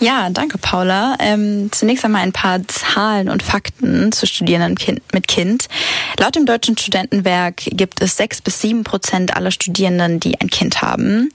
[0.03, 1.15] Ja, danke Paula.
[1.21, 5.69] Ähm, zunächst einmal ein paar Zahlen und Fakten zu Studierenden mit Kind.
[6.19, 10.83] Laut dem Deutschen Studentenwerk gibt es sechs bis sieben Prozent aller Studierenden, die ein Kind
[10.83, 11.29] haben.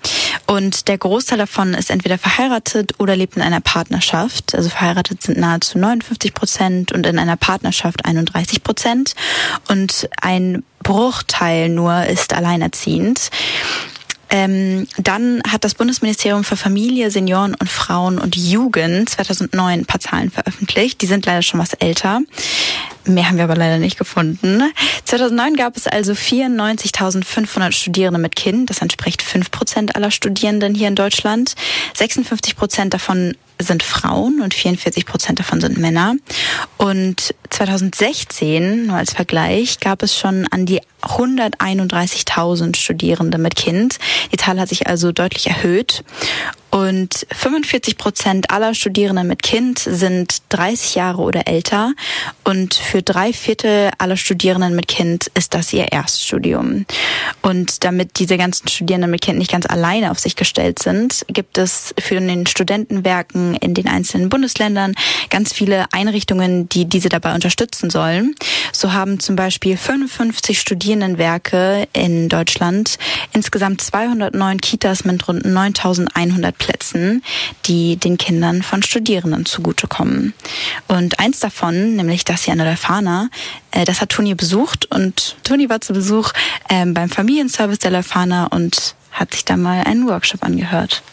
[0.47, 4.53] Und der Großteil davon ist entweder verheiratet oder lebt in einer Partnerschaft.
[4.53, 9.13] Also verheiratet sind nahezu 59 Prozent und in einer Partnerschaft 31 Prozent.
[9.69, 13.30] Und ein Bruchteil nur ist alleinerziehend.
[14.30, 20.02] Ähm, dann hat das Bundesministerium für Familie, Senioren und Frauen und Jugend 2009 ein paar
[20.02, 21.02] Zahlen veröffentlicht.
[21.02, 22.22] Die sind leider schon was älter.
[23.06, 24.63] Mehr haben wir aber leider nicht gefunden.
[25.06, 28.70] 2009 gab es also 94.500 Studierende mit Kind.
[28.70, 31.56] Das entspricht 5 Prozent aller Studierenden hier in Deutschland.
[31.94, 36.15] 56 Prozent davon sind Frauen und 44 Prozent davon sind Männer.
[36.78, 43.98] Und 2016, nur als Vergleich, gab es schon an die 131.000 Studierende mit Kind.
[44.32, 46.04] Die Zahl hat sich also deutlich erhöht.
[46.69, 51.93] Und 45 Prozent aller Studierenden mit Kind sind 30 Jahre oder älter.
[52.43, 56.86] Und für drei Viertel aller Studierenden mit Kind ist das ihr Erststudium.
[57.41, 61.58] Und damit diese ganzen Studierenden mit Kind nicht ganz alleine auf sich gestellt sind, gibt
[61.58, 64.93] es für den Studentenwerken in den einzelnen Bundesländern
[65.30, 68.36] ganz viele Einrichtungen, die diese dabei unterstützen sollen.
[68.73, 72.97] So haben zum Beispiel 55 Studierendenwerke in Deutschland
[73.34, 77.24] insgesamt 209 Kitas mit rund 9100 Plätzen,
[77.65, 80.34] die den Kindern von Studierenden zugutekommen.
[80.88, 83.30] Und eins davon, nämlich das hier an der Leuphana,
[83.72, 86.32] das hat Toni besucht und Toni war zu Besuch
[86.70, 91.04] äh, beim Familienservice der Leuphana und hat sich da mal einen Workshop angehört.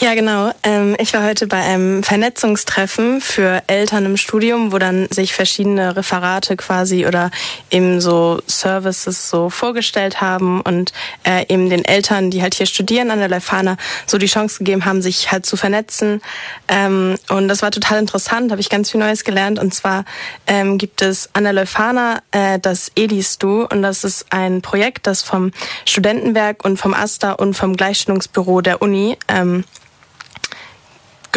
[0.00, 0.52] Ja, genau.
[0.62, 5.96] Ähm, ich war heute bei einem Vernetzungstreffen für Eltern im Studium, wo dann sich verschiedene
[5.96, 7.30] Referate quasi oder
[7.70, 10.92] eben so Services so vorgestellt haben und
[11.24, 14.84] äh, eben den Eltern, die halt hier studieren an der Leuphana, so die Chance gegeben
[14.84, 16.20] haben, sich halt zu vernetzen.
[16.68, 19.58] Ähm, und das war total interessant, habe ich ganz viel Neues gelernt.
[19.58, 20.04] Und zwar
[20.46, 25.22] ähm, gibt es an der Leuphana äh, das EDISTU und das ist ein Projekt, das
[25.22, 25.52] vom
[25.84, 29.64] Studentenwerk und vom AStA und vom Gleichstellungsbüro der Uni ähm,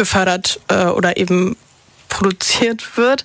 [0.00, 1.56] gefördert äh, oder eben
[2.08, 3.22] produziert wird.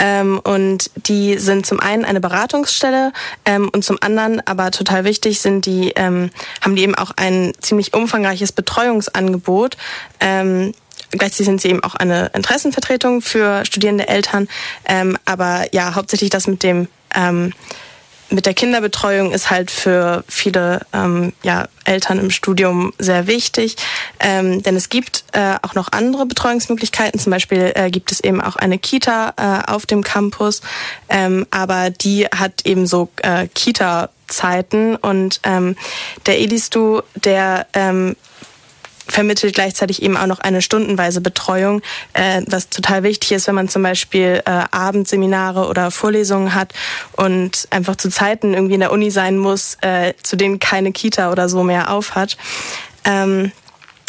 [0.00, 3.12] Ähm, und die sind zum einen eine Beratungsstelle
[3.44, 7.52] ähm, und zum anderen, aber total wichtig, sind die, ähm, haben die eben auch ein
[7.60, 9.76] ziemlich umfangreiches Betreuungsangebot.
[10.20, 10.74] Ähm,
[11.12, 14.48] Gleichzeitig sind sie eben auch eine Interessenvertretung für studierende Eltern.
[14.84, 17.52] Ähm, aber ja, hauptsächlich das mit dem ähm,
[18.30, 23.76] mit der Kinderbetreuung ist halt für viele ähm, ja, Eltern im Studium sehr wichtig,
[24.20, 27.20] ähm, denn es gibt äh, auch noch andere Betreuungsmöglichkeiten.
[27.20, 30.60] Zum Beispiel äh, gibt es eben auch eine Kita äh, auf dem Campus,
[31.08, 34.96] ähm, aber die hat eben so äh, Kita-Zeiten.
[34.96, 35.76] Und ähm,
[36.26, 38.16] der Edistu, der ähm,
[39.06, 43.68] vermittelt gleichzeitig eben auch noch eine stundenweise Betreuung, äh, was total wichtig ist, wenn man
[43.68, 46.72] zum Beispiel äh, Abendseminare oder Vorlesungen hat
[47.12, 51.30] und einfach zu Zeiten irgendwie in der Uni sein muss, äh, zu denen keine Kita
[51.30, 52.36] oder so mehr aufhat.
[53.04, 53.52] Ähm,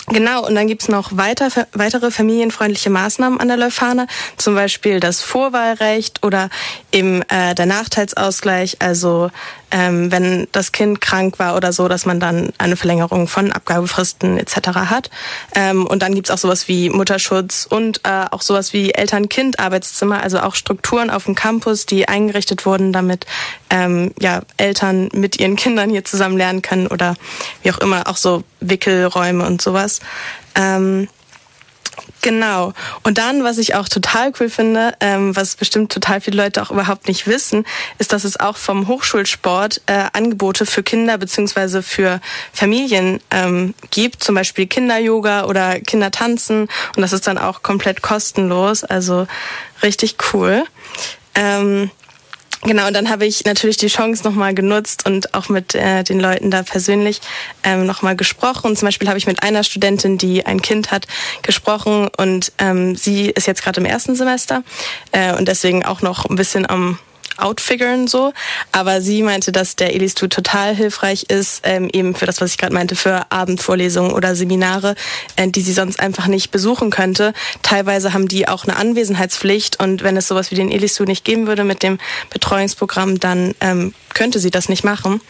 [0.10, 4.08] Genau, und dann gibt's noch weiter, weitere familienfreundliche Maßnahmen an der Leuphana,
[4.38, 6.50] zum Beispiel das Vorwahlrecht oder
[6.94, 9.32] eben äh, der Nachteilsausgleich, also
[9.72, 14.38] ähm, wenn das Kind krank war oder so, dass man dann eine Verlängerung von Abgabefristen
[14.38, 14.70] etc.
[14.90, 15.10] hat.
[15.56, 20.40] Ähm, und dann gibt's auch sowas wie Mutterschutz und äh, auch sowas wie Eltern-Kind-Arbeitszimmer, also
[20.40, 23.26] auch Strukturen auf dem Campus, die eingerichtet wurden, damit
[23.70, 27.16] ähm, ja, Eltern mit ihren Kindern hier zusammen lernen können oder
[27.64, 30.00] wie auch immer, auch so Wickelräume und sowas.
[30.56, 31.08] Ähm,
[32.22, 32.74] Genau.
[33.04, 36.72] Und dann, was ich auch total cool finde, ähm, was bestimmt total viele Leute auch
[36.72, 37.66] überhaupt nicht wissen,
[38.00, 42.20] ist, dass es auch vom Hochschulsport äh, Angebote für Kinder beziehungsweise für
[42.54, 46.68] Familien ähm, gibt, zum Beispiel Kinder-Yoga oder Kindertanzen.
[46.96, 48.84] Und das ist dann auch komplett kostenlos.
[48.84, 49.28] Also
[49.82, 50.66] richtig cool.
[51.36, 51.92] Ähm,
[52.68, 56.20] Genau, und dann habe ich natürlich die Chance nochmal genutzt und auch mit äh, den
[56.20, 57.22] Leuten da persönlich
[57.64, 58.76] ähm, nochmal gesprochen.
[58.76, 61.08] Zum Beispiel habe ich mit einer Studentin, die ein Kind hat,
[61.44, 64.64] gesprochen und ähm, sie ist jetzt gerade im ersten Semester
[65.14, 67.00] äh, und deswegen auch noch ein bisschen am
[67.38, 68.34] outfiguren so.
[68.72, 72.58] Aber sie meinte, dass der Elistud total hilfreich ist, ähm, eben für das, was ich
[72.58, 74.96] gerade meinte, für Abendvorlesungen oder Seminare,
[75.36, 77.34] äh, die sie sonst einfach nicht besuchen könnte.
[77.62, 81.48] Teilweise haben die auch eine Anwesenheitspflicht und wenn es sowas wie den Elistud nicht geben
[81.48, 81.98] würde mit dem
[82.30, 85.22] Betreuungsprogramm, dann ähm, könnte sie das nicht machen.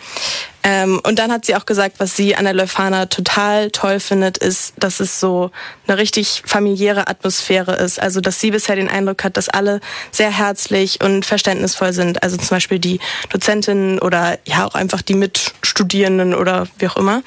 [0.69, 4.37] Ähm, und dann hat sie auch gesagt, was sie an der Leuphana total toll findet,
[4.37, 5.49] ist, dass es so
[5.87, 8.01] eine richtig familiäre Atmosphäre ist.
[8.01, 9.79] Also, dass sie bisher den Eindruck hat, dass alle
[10.11, 12.21] sehr herzlich und verständnisvoll sind.
[12.21, 12.99] Also zum Beispiel die
[13.29, 17.23] Dozentinnen oder ja auch einfach die Mitstudierenden oder wie auch immer.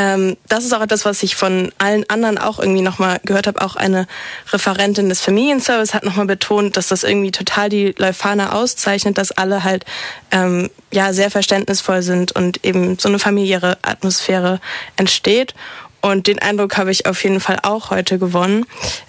[0.00, 3.60] Ähm, das ist auch etwas, was ich von allen anderen auch irgendwie nochmal gehört habe.
[3.60, 4.06] Auch eine
[4.50, 9.62] Referentin des Familienservice hat nochmal betont, dass das irgendwie total die Leuphana auszeichnet, dass alle
[9.62, 9.84] halt
[10.30, 14.58] ähm, ja sehr verständnisvoll sind und eben so eine familiäre Atmosphäre
[14.96, 15.54] entsteht.
[16.00, 18.66] Und den Eindruck habe ich auf jeden Fall auch heute gewonnen.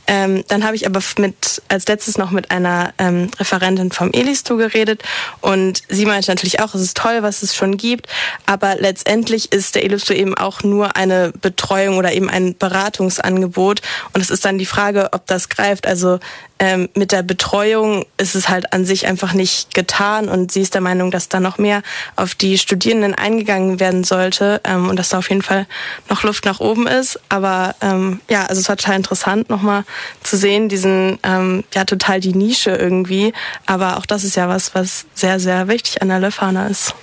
[0.07, 4.57] Ähm, dann habe ich aber mit, als letztes noch mit einer ähm, Referentin vom Elistu
[4.57, 5.03] geredet
[5.39, 8.07] und sie meinte natürlich auch, es ist toll, was es schon gibt,
[8.45, 13.81] aber letztendlich ist der Elistu eben auch nur eine Betreuung oder eben ein Beratungsangebot
[14.13, 15.87] und es ist dann die Frage, ob das greift.
[15.87, 16.19] Also
[16.61, 20.75] ähm, mit der Betreuung ist es halt an sich einfach nicht getan und sie ist
[20.75, 21.81] der Meinung, dass da noch mehr
[22.15, 25.65] auf die Studierenden eingegangen werden sollte ähm, und dass da auf jeden Fall
[26.07, 27.19] noch Luft nach oben ist.
[27.29, 29.85] Aber ähm, ja, also es war total interessant nochmal
[30.21, 33.33] zu sehen, diesen ähm, ja total die Nische irgendwie.
[33.65, 36.93] Aber auch das ist ja was, was sehr, sehr wichtig an der Lefana ist.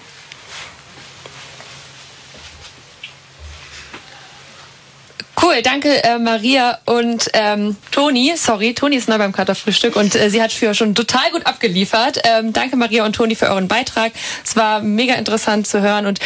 [5.41, 8.33] Cool, danke äh, Maria und ähm, Toni.
[8.37, 12.21] Sorry, Toni ist neu beim Katerfrühstück und äh, sie hat für schon total gut abgeliefert.
[12.25, 14.13] Ähm, danke Maria und Toni für euren Beitrag.
[14.45, 16.19] Es war mega interessant zu hören und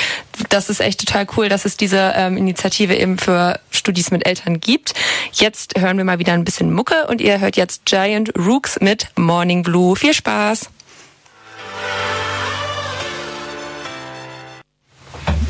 [0.49, 4.61] das ist echt total cool, dass es diese ähm, Initiative eben für Studis mit Eltern
[4.61, 4.95] gibt.
[5.33, 9.09] Jetzt hören wir mal wieder ein bisschen Mucke und ihr hört jetzt Giant Rooks mit
[9.17, 9.95] Morning Blue.
[9.95, 10.71] Viel Spaß!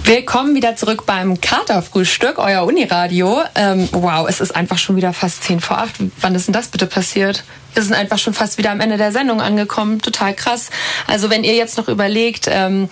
[0.04, 3.40] Willkommen wieder zurück beim Katerfrühstück, euer Uniradio.
[3.54, 5.94] Ähm, wow, es ist einfach schon wieder fast zehn vor acht.
[6.20, 7.44] Wann ist denn das bitte passiert?
[7.74, 10.02] Wir sind einfach schon fast wieder am Ende der Sendung angekommen.
[10.02, 10.70] Total krass.
[11.06, 12.88] Also wenn ihr jetzt noch überlegt, ähm,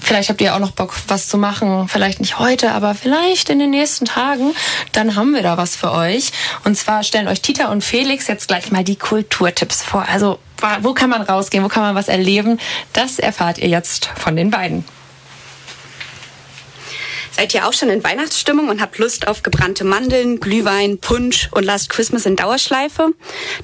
[0.00, 1.86] vielleicht habt ihr auch noch Bock, was zu machen.
[1.86, 4.52] Vielleicht nicht heute, aber vielleicht in den nächsten Tagen.
[4.90, 6.32] Dann haben wir da was für euch.
[6.64, 10.06] Und zwar stellen euch Tita und Felix jetzt gleich mal die Kulturtipps vor.
[10.10, 10.40] Also
[10.80, 11.62] wo kann man rausgehen?
[11.62, 12.58] Wo kann man was erleben?
[12.92, 14.84] Das erfahrt ihr jetzt von den beiden.
[17.34, 21.64] Seid ihr auch schon in Weihnachtsstimmung und habt Lust auf gebrannte Mandeln, Glühwein, Punsch und
[21.64, 23.14] Last Christmas in Dauerschleife?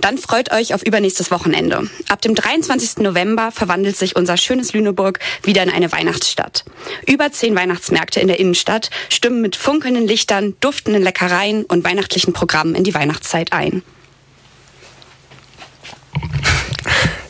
[0.01, 1.89] Dann freut euch auf übernächstes Wochenende.
[2.09, 2.99] Ab dem 23.
[2.99, 6.65] November verwandelt sich unser schönes Lüneburg wieder in eine Weihnachtsstadt.
[7.07, 12.75] Über zehn Weihnachtsmärkte in der Innenstadt stimmen mit funkelnden Lichtern, duftenden Leckereien und weihnachtlichen Programmen
[12.75, 13.83] in die Weihnachtszeit ein.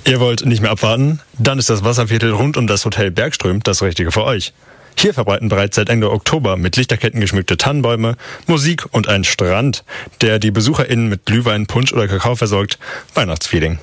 [0.07, 1.21] Ihr wollt nicht mehr abwarten?
[1.39, 4.55] Dann ist das Wasserviertel rund um das Hotel Bergström das Richtige für euch.
[5.01, 8.17] Hier verbreiten bereits seit Ende Oktober mit Lichterketten geschmückte Tannenbäume,
[8.49, 9.85] Musik und ein Strand,
[10.23, 12.81] der die BesucherInnen mit Glühwein, Punsch oder Kakao versorgt.
[13.15, 13.79] Weihnachtsfeeling.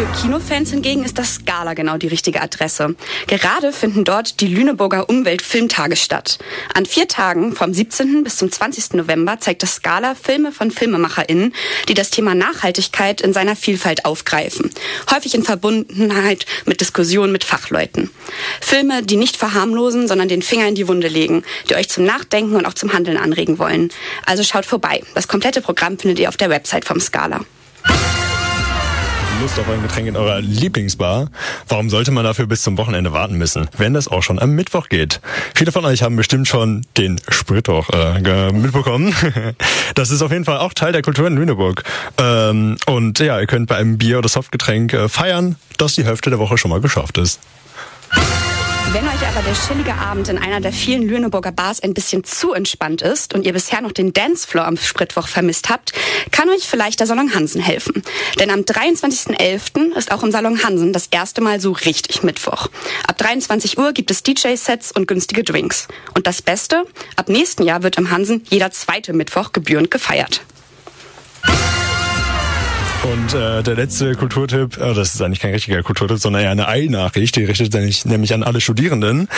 [0.00, 2.96] Für Kinofans hingegen ist das Scala genau die richtige Adresse.
[3.26, 6.38] Gerade finden dort die Lüneburger Umweltfilmtage statt.
[6.72, 8.24] An vier Tagen, vom 17.
[8.24, 8.94] bis zum 20.
[8.94, 11.52] November, zeigt das Scala Filme von FilmemacherInnen,
[11.90, 14.70] die das Thema Nachhaltigkeit in seiner Vielfalt aufgreifen.
[15.14, 18.08] Häufig in Verbundenheit mit Diskussionen mit Fachleuten.
[18.62, 22.56] Filme, die nicht verharmlosen, sondern den Finger in die Wunde legen, die euch zum Nachdenken
[22.56, 23.90] und auch zum Handeln anregen wollen.
[24.24, 25.02] Also schaut vorbei.
[25.14, 27.44] Das komplette Programm findet ihr auf der Website vom Scala.
[29.40, 31.30] Lust auf ein Getränk in eurer Lieblingsbar?
[31.66, 34.90] Warum sollte man dafür bis zum Wochenende warten müssen, wenn das auch schon am Mittwoch
[34.90, 35.22] geht?
[35.54, 39.14] Viele von euch haben bestimmt schon den Spritwoch äh, mitbekommen.
[39.94, 41.82] Das ist auf jeden Fall auch Teil der Kultur in Lüneburg.
[42.18, 46.30] Ähm, und ja, ihr könnt bei einem Bier oder Softgetränk äh, feiern, dass die Hälfte
[46.30, 47.40] der Woche schon mal geschafft ist.
[48.92, 52.54] Wenn euch aber der chillige Abend in einer der vielen Lüneburger Bars ein bisschen zu
[52.54, 55.92] entspannt ist und ihr bisher noch den Dancefloor am Spritwoch vermisst habt,
[56.32, 58.02] kann euch vielleicht der Salon Hansen helfen.
[58.40, 59.94] Denn am 23.11.
[59.96, 62.66] ist auch im Salon Hansen das erste Mal so richtig Mittwoch.
[63.06, 65.86] Ab 23 Uhr gibt es DJ-Sets und günstige Drinks.
[66.16, 66.82] Und das Beste,
[67.14, 70.40] ab nächsten Jahr wird im Hansen jeder zweite Mittwoch gebührend gefeiert.
[73.02, 76.68] Und äh, der letzte Kulturtipp, äh, das ist eigentlich kein richtiger Kulturtipp, sondern eher eine
[76.68, 79.28] Eilnachricht, die richtet sich nämlich an alle Studierenden.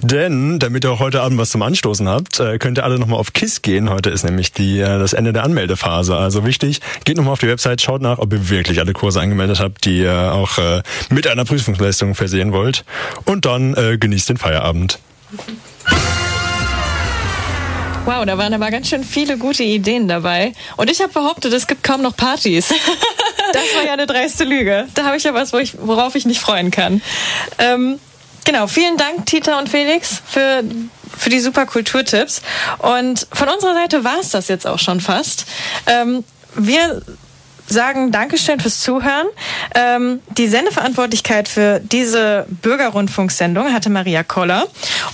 [0.00, 3.18] Denn, damit ihr auch heute Abend was zum Anstoßen habt, äh, könnt ihr alle nochmal
[3.18, 3.90] auf KISS gehen.
[3.90, 6.16] Heute ist nämlich die, äh, das Ende der Anmeldephase.
[6.16, 9.60] Also wichtig, geht nochmal auf die Website, schaut nach, ob ihr wirklich alle Kurse angemeldet
[9.60, 12.84] habt, die ihr auch äh, mit einer Prüfungsleistung versehen wollt.
[13.26, 14.98] Und dann äh, genießt den Feierabend.
[18.06, 20.52] Wow, da waren aber ganz schön viele gute Ideen dabei.
[20.76, 22.68] Und ich habe behauptet, es gibt kaum noch Partys.
[23.52, 24.88] das war ja eine dreiste Lüge.
[24.94, 27.02] Da habe ich ja was, worauf ich mich freuen kann.
[27.58, 28.00] Ähm,
[28.44, 30.64] genau, vielen Dank, Tita und Felix, für,
[31.16, 32.40] für die super Kulturtipps.
[32.78, 35.44] Und von unserer Seite war es das jetzt auch schon fast.
[35.86, 36.24] Ähm,
[36.54, 37.02] wir
[37.66, 39.26] sagen Dankeschön fürs Zuhören.
[39.74, 44.66] Ähm, die Sendeverantwortlichkeit für diese Bürgerrundfunksendung hatte Maria Koller.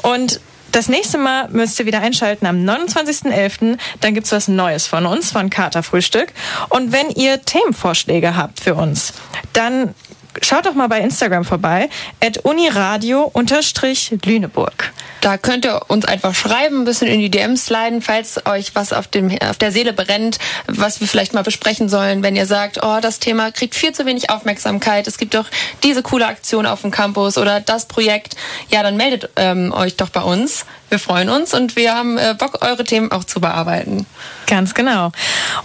[0.02, 0.40] Und
[0.76, 3.78] das nächste Mal müsst ihr wieder einschalten am 29.11.
[4.00, 6.34] Dann gibt's was Neues von uns, von Kater Frühstück.
[6.68, 9.14] Und wenn ihr Themenvorschläge habt für uns,
[9.54, 9.94] dann
[10.42, 11.88] schaut doch mal bei Instagram vorbei,
[12.20, 14.92] at uniradio-lüneburg.
[15.20, 18.92] Da könnt ihr uns einfach schreiben, ein bisschen in die DMs leiten, falls euch was
[18.92, 22.22] auf, dem, auf der Seele brennt, was wir vielleicht mal besprechen sollen.
[22.22, 25.46] Wenn ihr sagt, oh, das Thema kriegt viel zu wenig Aufmerksamkeit, es gibt doch
[25.82, 28.36] diese coole Aktion auf dem Campus oder das Projekt,
[28.68, 30.66] ja, dann meldet ähm, euch doch bei uns.
[30.88, 34.06] Wir freuen uns und wir haben äh, Bock, eure Themen auch zu bearbeiten.
[34.46, 35.10] Ganz genau.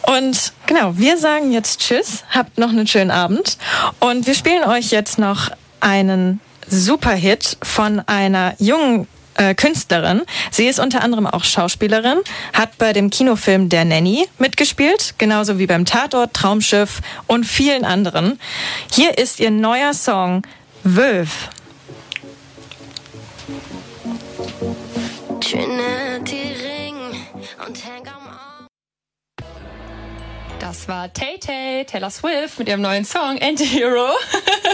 [0.03, 3.57] Und genau, wir sagen jetzt Tschüss, habt noch einen schönen Abend
[3.99, 5.49] und wir spielen euch jetzt noch
[5.79, 10.21] einen Superhit von einer jungen äh, Künstlerin.
[10.49, 12.19] Sie ist unter anderem auch Schauspielerin,
[12.53, 18.39] hat bei dem Kinofilm Der Nanny mitgespielt, genauso wie beim Tatort, Traumschiff und vielen anderen.
[18.91, 20.43] Hier ist ihr neuer Song
[20.83, 21.49] Wölf.
[25.51, 26.40] Trinity
[30.71, 34.07] Das war Tay Tay, Taylor Swift mit ihrem neuen Song Anti-Hero.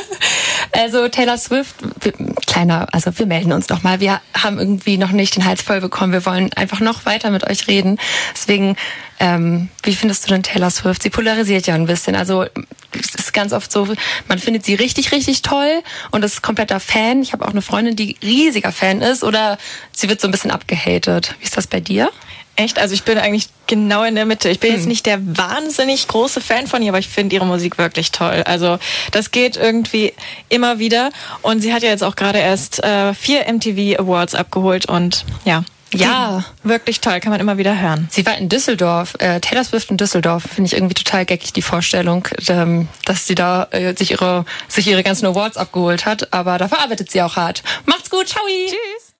[0.72, 2.14] also Taylor Swift, wir,
[2.46, 4.00] kleiner, also wir melden uns noch mal.
[4.00, 6.14] Wir haben irgendwie noch nicht den Hals voll bekommen.
[6.14, 7.98] Wir wollen einfach noch weiter mit euch reden.
[8.32, 8.76] Deswegen,
[9.20, 11.02] ähm, wie findest du denn Taylor Swift?
[11.02, 12.16] Sie polarisiert ja ein bisschen.
[12.16, 12.46] Also
[12.92, 13.88] es ist ganz oft so,
[14.28, 15.82] man findet sie richtig, richtig toll
[16.12, 17.24] und ist kompletter Fan.
[17.24, 19.58] Ich habe auch eine Freundin, die riesiger Fan ist oder
[19.94, 21.34] sie wird so ein bisschen abgehatet.
[21.40, 22.12] Wie ist das bei dir?
[22.58, 22.80] Echt?
[22.80, 24.50] Also ich bin eigentlich genau in der Mitte.
[24.50, 24.78] Ich bin hm.
[24.78, 28.44] jetzt nicht der wahnsinnig große Fan von ihr, aber ich finde ihre Musik wirklich toll.
[28.46, 28.80] Also
[29.12, 30.14] das geht irgendwie
[30.50, 31.12] immer wieder.
[31.44, 35.64] Und sie hat ja jetzt auch gerade erst äh, vier MTV Awards abgeholt und ja.
[35.94, 38.10] Ja, wirklich toll, kann man immer wieder hören.
[38.12, 41.62] Sie war in Düsseldorf, äh, Taylor Swift in Düsseldorf, finde ich irgendwie total geckig die
[41.62, 46.58] Vorstellung, ähm, dass sie da äh, sich ihre sich ihre ganzen Awards abgeholt hat, aber
[46.58, 47.64] dafür arbeitet sie auch hart.
[47.86, 48.44] Macht's gut, ciao.
[48.48, 49.07] Tschüss.